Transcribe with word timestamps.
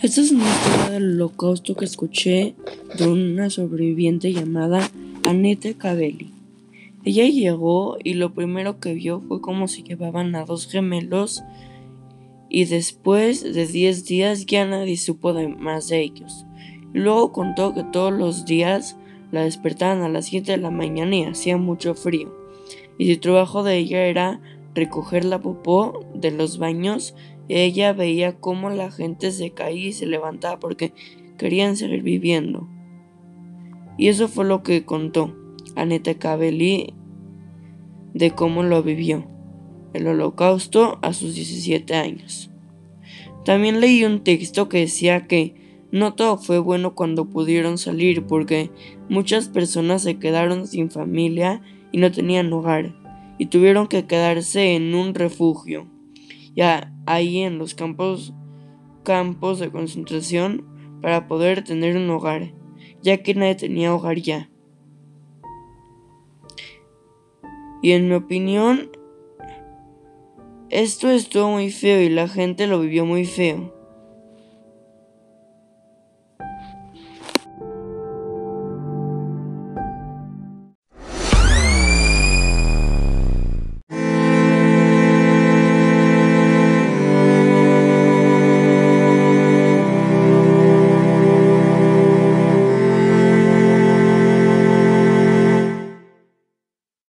Esta 0.00 0.20
es 0.20 0.30
una 0.30 0.44
historia 0.44 0.90
del 0.90 1.14
holocausto 1.14 1.74
que 1.74 1.84
escuché 1.84 2.54
de 2.96 3.08
una 3.08 3.50
sobreviviente 3.50 4.32
llamada 4.32 4.88
Annette 5.26 5.76
Cabelli. 5.76 6.30
Ella 7.04 7.26
llegó 7.26 7.96
y 8.04 8.14
lo 8.14 8.32
primero 8.32 8.78
que 8.78 8.94
vio 8.94 9.20
fue 9.26 9.40
cómo 9.40 9.66
se 9.66 9.82
llevaban 9.82 10.36
a 10.36 10.44
dos 10.44 10.68
gemelos 10.68 11.42
y 12.48 12.66
después 12.66 13.42
de 13.42 13.66
10 13.66 14.04
días 14.04 14.46
ya 14.46 14.64
nadie 14.66 14.96
supo 14.96 15.32
de 15.32 15.48
más 15.48 15.88
de 15.88 16.00
ellos. 16.00 16.46
luego 16.92 17.32
contó 17.32 17.74
que 17.74 17.82
todos 17.82 18.12
los 18.12 18.44
días 18.44 18.96
la 19.32 19.42
despertaban 19.42 20.02
a 20.02 20.08
las 20.08 20.26
7 20.26 20.52
de 20.52 20.58
la 20.58 20.70
mañana 20.70 21.16
y 21.16 21.24
hacía 21.24 21.56
mucho 21.56 21.96
frío. 21.96 22.32
Y 22.98 23.12
su 23.12 23.18
trabajo 23.18 23.64
de 23.64 23.78
ella 23.78 24.04
era 24.04 24.40
recoger 24.76 25.24
la 25.24 25.40
popó 25.40 26.06
de 26.14 26.30
los 26.30 26.58
baños 26.58 27.16
ella 27.48 27.92
veía 27.92 28.36
cómo 28.36 28.70
la 28.70 28.90
gente 28.90 29.30
se 29.30 29.50
caía 29.50 29.88
y 29.88 29.92
se 29.92 30.06
levantaba 30.06 30.60
porque 30.60 30.92
querían 31.38 31.76
seguir 31.76 32.02
viviendo. 32.02 32.68
Y 33.96 34.08
eso 34.08 34.28
fue 34.28 34.44
lo 34.44 34.62
que 34.62 34.84
contó 34.84 35.34
Aneta 35.74 36.14
Cabelli 36.14 36.94
de 38.14 38.30
cómo 38.32 38.62
lo 38.62 38.82
vivió 38.82 39.26
el 39.94 40.06
holocausto 40.06 40.98
a 41.02 41.12
sus 41.12 41.34
17 41.34 41.94
años. 41.94 42.50
También 43.44 43.80
leí 43.80 44.04
un 44.04 44.22
texto 44.22 44.68
que 44.68 44.80
decía 44.80 45.26
que 45.26 45.86
no 45.90 46.14
todo 46.14 46.36
fue 46.36 46.58
bueno 46.58 46.94
cuando 46.94 47.30
pudieron 47.30 47.78
salir 47.78 48.26
porque 48.26 48.70
muchas 49.08 49.48
personas 49.48 50.02
se 50.02 50.18
quedaron 50.18 50.66
sin 50.66 50.90
familia 50.90 51.62
y 51.92 51.98
no 51.98 52.12
tenían 52.12 52.52
hogar 52.52 52.94
y 53.38 53.46
tuvieron 53.46 53.86
que 53.86 54.06
quedarse 54.06 54.74
en 54.74 54.94
un 54.94 55.14
refugio 55.14 55.86
ya 56.54 56.92
ahí 57.08 57.40
en 57.40 57.58
los 57.58 57.74
campos, 57.74 58.34
campos 59.02 59.58
de 59.58 59.70
concentración 59.70 60.64
para 61.00 61.26
poder 61.26 61.64
tener 61.64 61.96
un 61.96 62.10
hogar, 62.10 62.52
ya 63.02 63.22
que 63.22 63.34
nadie 63.34 63.54
tenía 63.54 63.94
hogar 63.94 64.18
ya. 64.18 64.50
Y 67.82 67.92
en 67.92 68.08
mi 68.08 68.14
opinión, 68.14 68.90
esto 70.68 71.08
estuvo 71.10 71.50
muy 71.50 71.70
feo 71.70 72.02
y 72.02 72.08
la 72.08 72.28
gente 72.28 72.66
lo 72.66 72.80
vivió 72.80 73.06
muy 73.06 73.24
feo. 73.24 73.77